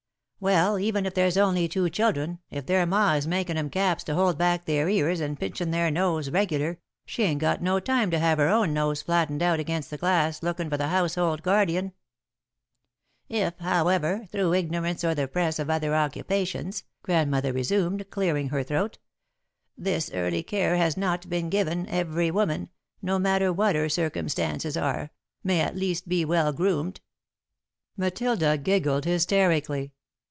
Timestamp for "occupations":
15.93-16.85